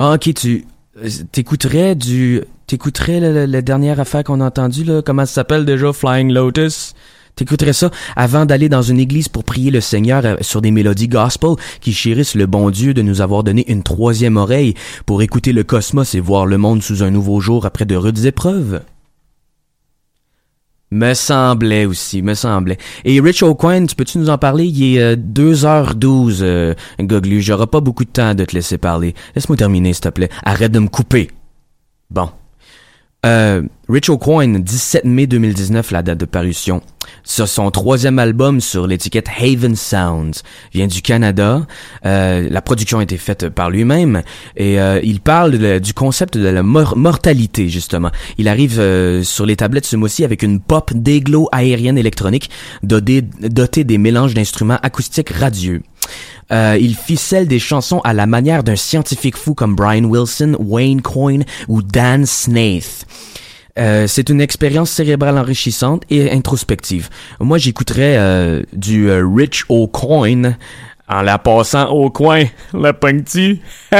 [0.00, 5.24] Ah, ok, tu euh, t'écouterais du t'écouterais la, dernière affaire qu'on a entendue là, comment
[5.26, 5.92] ça s'appelle déjà?
[5.92, 6.94] Flying Lotus?
[7.36, 11.06] T'écouterais ça avant d'aller dans une église pour prier le Seigneur euh, sur des mélodies
[11.06, 14.74] gospel qui chérissent le bon Dieu de nous avoir donné une troisième oreille
[15.06, 18.24] pour écouter le cosmos et voir le monde sous un nouveau jour après de rudes
[18.24, 18.80] épreuves?
[20.90, 22.78] Me semblait aussi, me semblait.
[23.04, 24.64] Et Rich O'Coin, tu peux-tu nous en parler?
[24.64, 27.42] Il est euh, 2h12, euh, Goglu.
[27.42, 29.14] J'aurai pas beaucoup de temps de te laisser parler.
[29.34, 30.30] Laisse-moi terminer, s'il te plaît.
[30.44, 31.30] Arrête de me couper.
[32.10, 32.30] Bon.
[33.26, 36.82] Euh, Rich O'Coin, 17 mai 2019, la date de parution.
[37.24, 40.42] Sur son troisième album sur l'étiquette Haven Sounds,
[40.72, 41.66] vient du Canada.
[42.06, 44.22] Euh, la production a été faite par lui-même
[44.56, 48.10] et euh, il parle du concept de la mor- mortalité justement.
[48.36, 52.50] Il arrive euh, sur les tablettes ce mois-ci avec une pop déglo aérienne électronique
[52.84, 55.82] dotée des mélanges d'instruments acoustiques radieux.
[56.50, 61.02] Euh, il ficelle des chansons à la manière d'un scientifique fou comme Brian Wilson, Wayne
[61.02, 63.06] Coyne ou Dan Snaith.
[63.78, 67.10] Euh, c'est une expérience cérébrale enrichissante et introspective.
[67.38, 70.56] Moi, j'écouterais euh, du euh, Rich O'Coin
[71.08, 72.44] en la passant au coin.
[72.72, 73.60] La pogne-tu?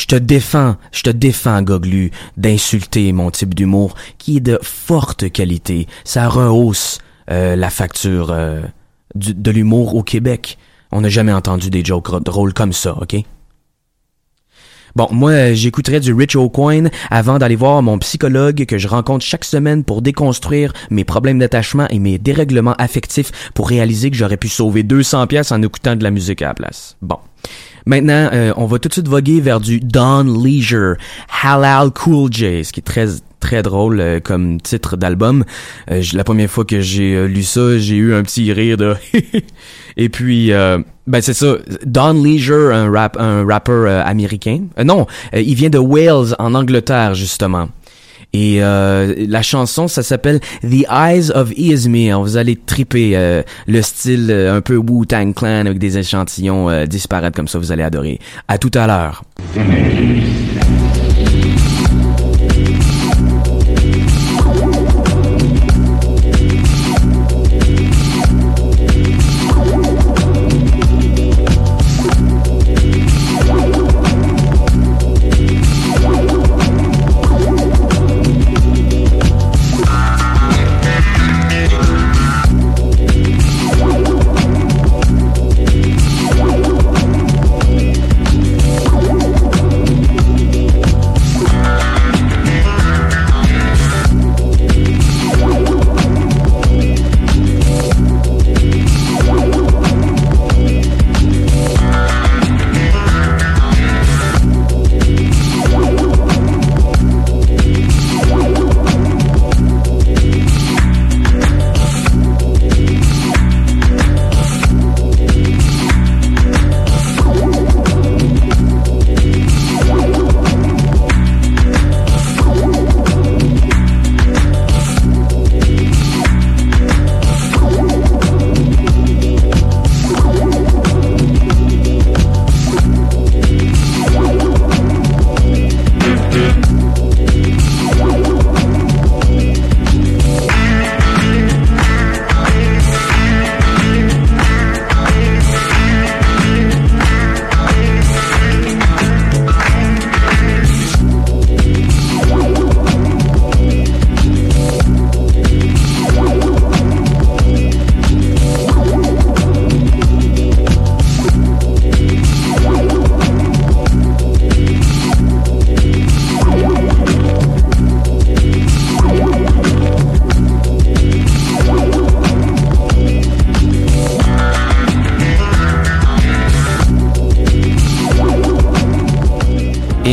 [0.00, 5.30] Je te défends, je te défends, Goglu, d'insulter mon type d'humour qui est de forte
[5.30, 5.88] qualité.
[6.04, 8.62] Ça rehausse euh, la facture euh,
[9.14, 10.58] du- de l'humour au Québec.
[10.92, 13.16] On n'a jamais entendu des jokes drôles comme ça, ok?
[14.96, 19.24] Bon, moi, euh, j'écouterais du Rich O'Coin avant d'aller voir mon psychologue que je rencontre
[19.24, 24.36] chaque semaine pour déconstruire mes problèmes d'attachement et mes dérèglements affectifs pour réaliser que j'aurais
[24.36, 26.96] pu sauver 200 pièces en écoutant de la musique à la place.
[27.02, 27.18] Bon.
[27.86, 30.96] Maintenant, euh, on va tout de suite voguer vers du Don Leisure,
[31.40, 33.06] Halal Cool J, ce qui est très
[33.40, 35.44] très drôle euh, comme titre d'album.
[35.90, 38.94] Euh, la première fois que j'ai euh, lu ça, j'ai eu un petit rire de
[39.96, 44.64] et puis euh, ben c'est ça, Don Leisure, un rap un rappeur euh, américain.
[44.84, 47.68] Non, il vient de Wales en Angleterre justement.
[48.32, 52.20] Et euh, la chanson, ça s'appelle The Eyes of Izmir.
[52.20, 57.34] Vous allez triper euh, le style euh, un peu Wu-Tang Clan avec des échantillons disparates
[57.34, 58.18] comme ça, vous allez adorer.
[58.48, 59.24] À tout à l'heure.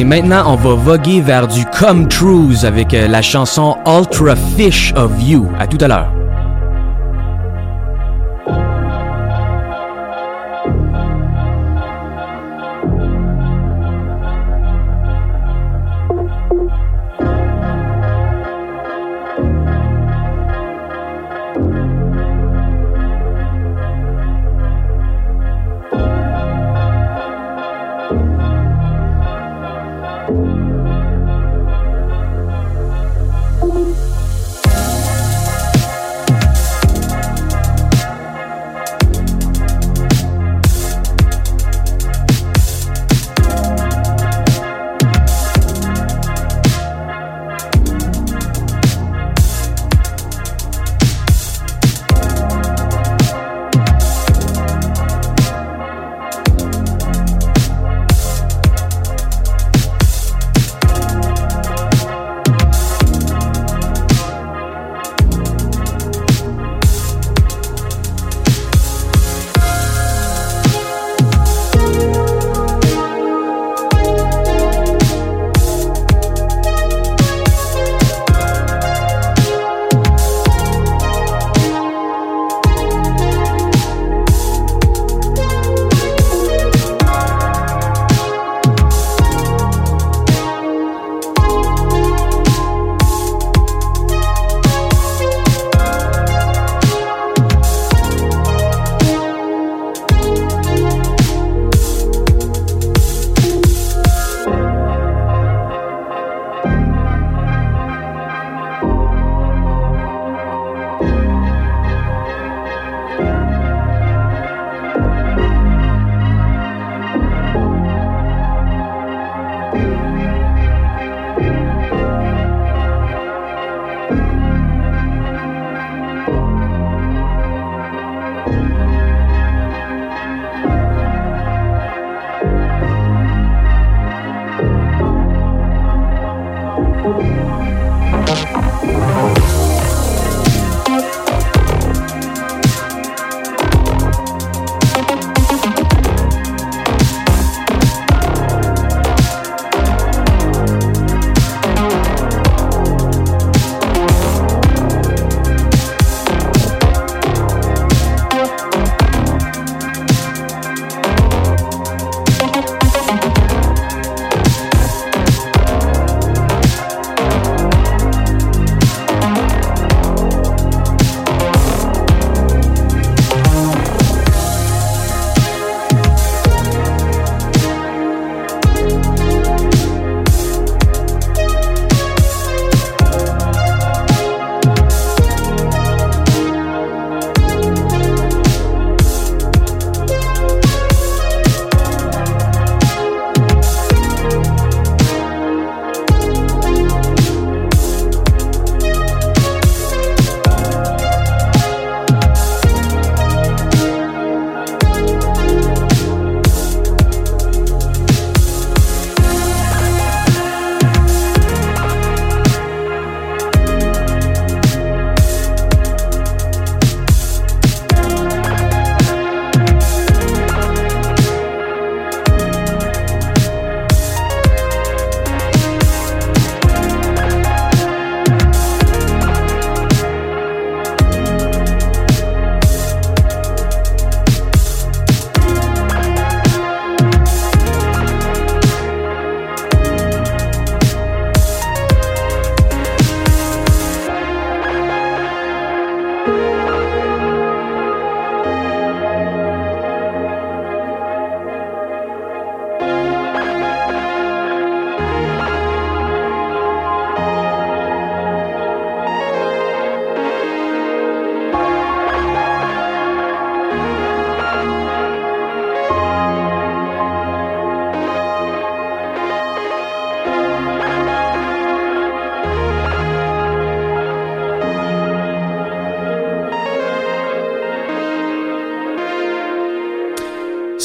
[0.08, 5.12] Maintenant, on va voguer vers du Come Trues avec euh, la chanson Ultra Fish of
[5.22, 5.48] You.
[5.60, 6.17] À tout à l'heure.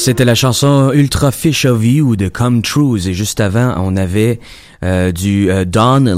[0.03, 4.41] C'était la chanson Ultra Fish of You de Come Trues et juste avant on avait
[4.83, 5.63] euh, du euh,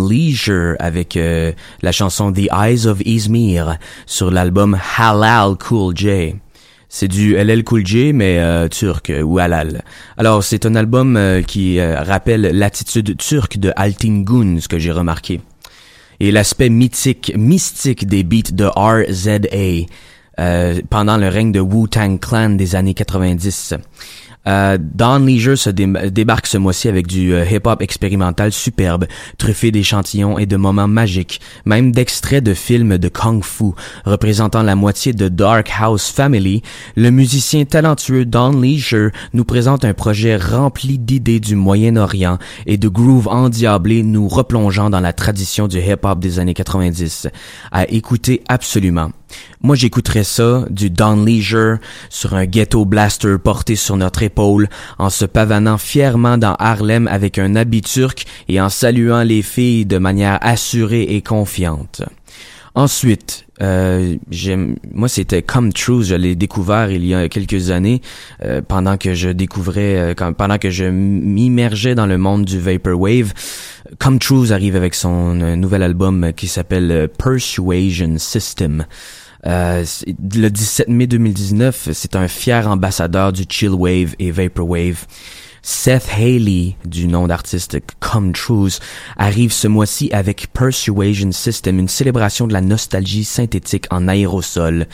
[0.10, 1.52] Leisure avec euh,
[1.84, 3.78] la chanson The Eyes of Izmir
[4.08, 6.36] sur l'album Halal Cool J.
[6.90, 9.84] C'est du LL Cool J mais euh, turc ou halal.
[10.18, 15.42] Alors c'est un album qui rappelle l'attitude turque de Altingun, ce que j'ai remarqué.
[16.20, 19.86] Et l'aspect mythique, mystique des beats de RZA
[20.40, 23.76] euh, pendant le règne de Wu-Tang Clan des années 90.
[24.48, 29.08] Euh, Don Leisure se dé- débarque ce mois-ci avec du euh, hip-hop expérimental superbe,
[29.40, 33.72] truffé d'échantillons et de moments magiques, même d'extraits de films de kung-fu.
[34.06, 36.62] Représentant la moitié de Dark House Family,
[36.96, 42.88] le musicien talentueux Don Leisure nous présente un projet rempli d'idées du Moyen-Orient et de
[42.88, 47.30] groove endiablé nous replongeant dans la tradition du hip-hop des années 90.
[47.72, 49.10] À écouter absolument.
[49.62, 51.78] Moi, j'écouterais ça, du Don Leisure,
[52.10, 54.70] sur un ghetto blaster porté sur notre épaule,
[55.00, 59.86] en se pavanant fièrement dans Harlem avec un habit turc et en saluant les filles
[59.86, 62.04] de manière assurée et confiante.
[62.76, 64.18] Ensuite, euh,
[64.94, 68.02] moi c'était Come True, je l'ai découvert il y a quelques années,
[68.44, 73.34] euh, pendant que je découvrais, euh, pendant que je m'immergeais dans le monde du vaporwave.
[73.98, 78.86] Come True arrive avec son euh, nouvel album qui s'appelle euh, Persuasion System.
[79.46, 85.06] Euh, le 17 mai 2019, c'est un fier ambassadeur du chillwave et vaporwave.
[85.68, 88.80] Seth Haley, du nom d'artiste Come Trues,
[89.18, 94.86] arrive ce mois-ci avec Persuasion System, une célébration de la nostalgie synthétique en aérosol,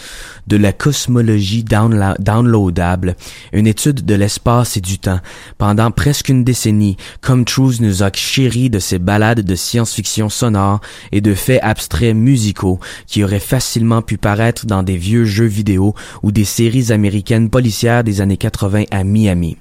[0.47, 3.17] de la cosmologie downloadable,
[3.51, 5.19] une étude de l'espace et du temps.
[5.57, 10.80] Pendant presque une décennie, Come Trues nous a chéri de ses balades de science-fiction sonore
[11.11, 15.95] et de faits abstraits musicaux qui auraient facilement pu paraître dans des vieux jeux vidéo
[16.24, 19.57] ou des séries américaines policières des années 80 à Miami.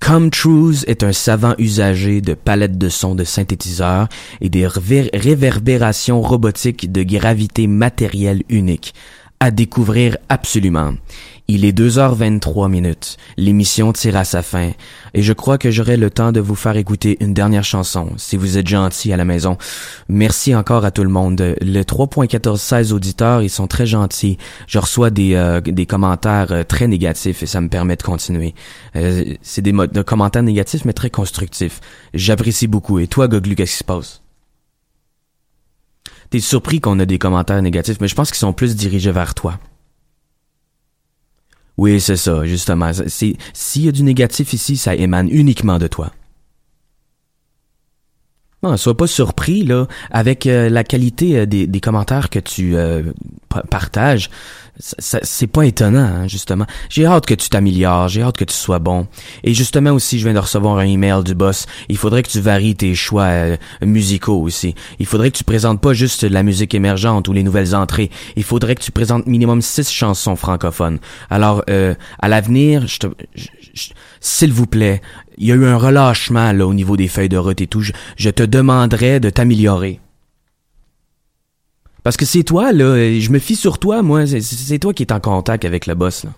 [0.00, 4.08] Come Trues est un savant usager de palettes de sons de synthétiseurs
[4.40, 8.94] et des réver- réverbérations robotiques de gravité matérielle unique.
[9.38, 10.94] À découvrir absolument.
[11.48, 13.18] Il est 2h23 minutes.
[13.36, 14.72] L'émission tire à sa fin.
[15.14, 18.36] Et je crois que j'aurai le temps de vous faire écouter une dernière chanson, si
[18.36, 19.56] vous êtes gentil à la maison.
[20.08, 21.54] Merci encore à tout le monde.
[21.60, 24.38] Le 3.1416 auditeurs, ils sont très gentils.
[24.66, 28.54] Je reçois des, euh, des commentaires euh, très négatifs et ça me permet de continuer.
[28.96, 31.80] Euh, c'est des, mo- de commentaires négatifs, mais très constructifs.
[32.14, 32.98] J'apprécie beaucoup.
[32.98, 34.22] Et toi, Goglu, qu'est-ce qui se passe?
[36.30, 39.34] T'es surpris qu'on a des commentaires négatifs, mais je pense qu'ils sont plus dirigés vers
[39.34, 39.58] toi.
[41.78, 42.90] Oui, c'est ça, justement.
[42.92, 46.10] S'il y a du négatif ici, ça émane uniquement de toi.
[48.62, 53.02] Non, sois pas surpris, là, avec euh, la qualité euh, des, commentaires que tu euh,
[53.48, 54.30] pa- partages.
[54.78, 56.66] C'est pas étonnant, hein, justement.
[56.90, 59.06] J'ai hâte que tu t'améliores, j'ai hâte que tu sois bon.
[59.42, 61.66] Et justement aussi, je viens de recevoir un email du boss.
[61.88, 64.74] Il faudrait que tu varies tes choix euh, musicaux aussi.
[64.98, 68.10] Il faudrait que tu présentes pas juste la musique émergente ou les nouvelles entrées.
[68.36, 70.98] Il faudrait que tu présentes minimum six chansons francophones.
[71.30, 73.06] Alors, euh, à l'avenir, je te,
[74.20, 75.00] s'il vous plaît,
[75.38, 77.80] il y a eu un relâchement là au niveau des feuilles de route et tout.
[77.80, 80.00] Je, je te demanderais de t'améliorer.
[82.06, 85.12] Parce que c'est toi, là, je me fie sur toi, moi, c'est- toi qui es
[85.12, 86.30] en contact avec le boss, là.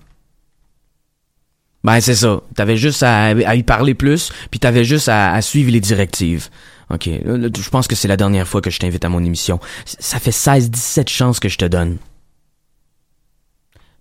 [1.85, 2.41] Ben, c'est ça.
[2.55, 6.49] T'avais juste à, à y parler plus, puis t'avais juste à, suivre les directives.
[6.89, 9.61] OK, je pense que c'est la dernière fois que je t'invite à mon émission.
[9.85, 11.99] Ça fait 16-17 chances que je te donne.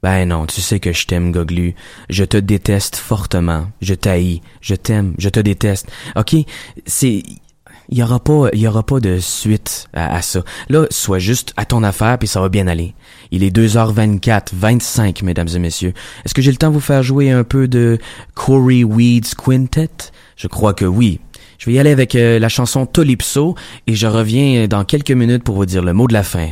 [0.01, 1.75] Ben non, tu sais que je t'aime, Goglu.
[2.09, 3.67] Je te déteste fortement.
[3.81, 4.41] Je t'haïs.
[4.61, 5.15] Je t'aime.
[5.17, 5.91] Je te déteste.
[6.15, 6.33] OK?
[6.85, 7.23] C'est...
[7.89, 10.43] Il y aura pas, il y aura pas de suite à, ça.
[10.69, 12.93] Là, sois juste à ton affaire puis ça va bien aller.
[13.31, 15.93] Il est 2h24, 25, mesdames et messieurs.
[16.25, 17.97] Est-ce que j'ai le temps de vous faire jouer un peu de
[18.35, 20.11] Corey Weeds Quintet?
[20.35, 21.19] Je crois que oui.
[21.57, 23.55] Je vais y aller avec euh, la chanson Tolypso
[23.87, 26.49] et je reviens dans quelques minutes pour vous dire le mot de la fin.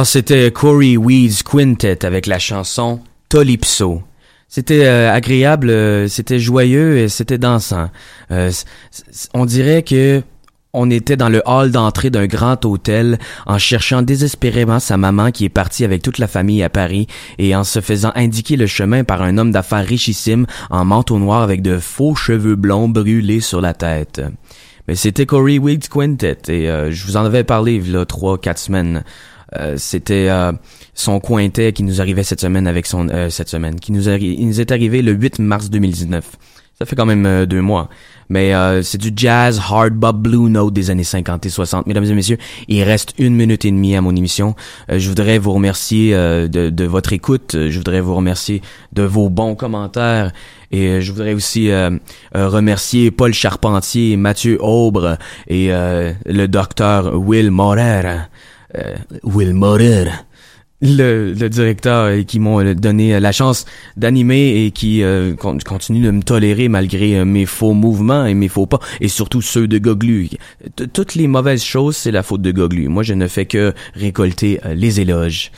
[0.00, 4.02] Alors, c'était Corey Weeds Quintet avec la chanson Tolypso.
[4.48, 7.90] C'était euh, agréable, euh, c'était joyeux et c'était dansant.
[8.30, 8.50] Euh,
[9.34, 10.22] on dirait que
[10.72, 15.44] on était dans le hall d'entrée d'un grand hôtel en cherchant désespérément sa maman qui
[15.44, 19.04] est partie avec toute la famille à Paris et en se faisant indiquer le chemin
[19.04, 23.60] par un homme d'affaires richissime en manteau noir avec de faux cheveux blonds brûlés sur
[23.60, 24.22] la tête.
[24.88, 28.38] Mais c'était Corey Weeds Quintet et je vous en avais parlé il y a trois,
[28.38, 29.04] quatre semaines.
[29.58, 30.52] Euh, c'était euh,
[30.94, 34.46] son quintet qui nous arrivait cette semaine avec son euh, cette semaine qui nous, il
[34.46, 36.24] nous est arrivé le 8 mars 2019.
[36.78, 37.90] Ça fait quand même euh, deux mois.
[38.30, 41.86] Mais euh, c'est du jazz hard bop blue note des années 50 et 60.
[41.86, 42.38] Mesdames et messieurs,
[42.68, 44.54] il reste une minute et demie à mon émission.
[44.88, 47.54] Je voudrais vous remercier de, de votre écoute.
[47.54, 50.32] Je voudrais vous remercier de vos bons commentaires.
[50.72, 51.90] Et je voudrais aussi euh,
[52.32, 58.28] remercier Paul Charpentier, Mathieu Aubre et euh, le docteur Will Morer.
[58.76, 58.94] Euh,
[59.24, 59.52] Will
[60.82, 63.66] le, le directeur euh, qui m'ont euh, donné euh, la chance
[63.96, 68.48] d'animer et qui euh, con- continuent de me tolérer malgré mes faux mouvements et mes
[68.48, 70.30] faux pas et surtout ceux de Goglu.
[70.92, 72.88] Toutes les mauvaises choses, c'est la faute de Goglu.
[72.88, 75.50] Moi, je ne fais que récolter les éloges.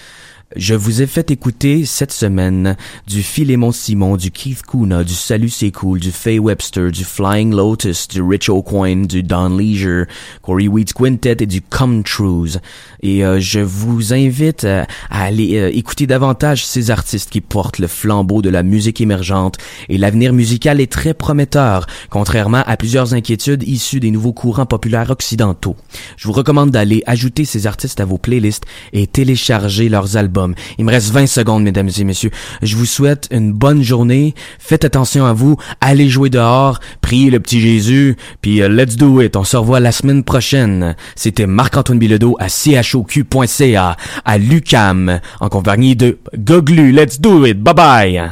[0.56, 2.76] Je vous ai fait écouter cette semaine
[3.06, 7.54] du Philémon Simon, du Keith Kuna, du Salut c'est cool, du Faye Webster, du Flying
[7.54, 10.04] Lotus, du Rich O'Coin, du Don Leisure,
[10.42, 12.58] Corey Weeds Quintet et du Come Trues.
[13.02, 17.78] Et euh, je vous invite euh, à aller euh, écouter davantage ces artistes qui portent
[17.78, 19.56] le flambeau de la musique émergente.
[19.88, 25.10] Et l'avenir musical est très prometteur, contrairement à plusieurs inquiétudes issues des nouveaux courants populaires
[25.10, 25.76] occidentaux.
[26.16, 30.41] Je vous recommande d'aller ajouter ces artistes à vos playlists et télécharger leurs albums.
[30.78, 32.30] Il me reste 20 secondes, mesdames et messieurs.
[32.62, 34.34] Je vous souhaite une bonne journée.
[34.58, 35.56] Faites attention à vous.
[35.80, 36.80] Allez jouer dehors.
[37.00, 38.16] Priez le petit Jésus.
[38.40, 39.36] Puis euh, let's do it.
[39.36, 40.96] On se revoit la semaine prochaine.
[41.16, 46.92] C'était Marc-Antoine Bilodeau à choq.ca à Lucam en compagnie de Goglu.
[46.92, 47.60] Let's do it.
[47.60, 48.30] Bye bye.